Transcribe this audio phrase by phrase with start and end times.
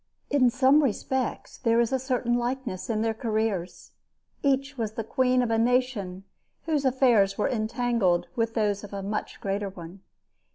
[0.31, 3.91] In some respects there is a certain likeness in their careers.
[4.41, 6.23] Each was queen of a nation
[6.65, 9.99] whose affairs were entangled with those of a much greater one.